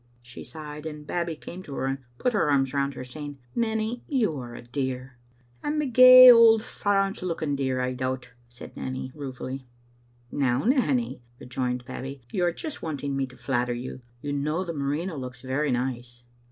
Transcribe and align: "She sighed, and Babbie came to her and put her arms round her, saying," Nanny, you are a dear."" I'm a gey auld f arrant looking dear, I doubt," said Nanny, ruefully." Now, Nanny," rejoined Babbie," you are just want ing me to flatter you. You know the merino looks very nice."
"She 0.23 0.43
sighed, 0.43 0.87
and 0.87 1.05
Babbie 1.05 1.35
came 1.35 1.61
to 1.61 1.75
her 1.75 1.85
and 1.85 1.99
put 2.17 2.33
her 2.33 2.49
arms 2.49 2.73
round 2.73 2.95
her, 2.95 3.03
saying," 3.03 3.37
Nanny, 3.55 4.03
you 4.07 4.35
are 4.39 4.55
a 4.55 4.63
dear."" 4.63 5.15
I'm 5.63 5.79
a 5.79 5.85
gey 5.85 6.31
auld 6.31 6.61
f 6.61 6.81
arrant 6.87 7.21
looking 7.21 7.55
dear, 7.55 7.79
I 7.79 7.93
doubt," 7.93 8.29
said 8.49 8.75
Nanny, 8.75 9.11
ruefully." 9.13 9.67
Now, 10.31 10.63
Nanny," 10.63 11.21
rejoined 11.37 11.85
Babbie," 11.85 12.21
you 12.31 12.43
are 12.45 12.51
just 12.51 12.81
want 12.81 13.03
ing 13.03 13.15
me 13.15 13.27
to 13.27 13.37
flatter 13.37 13.75
you. 13.75 14.01
You 14.23 14.33
know 14.33 14.63
the 14.63 14.73
merino 14.73 15.15
looks 15.17 15.41
very 15.43 15.69
nice." 15.71 16.23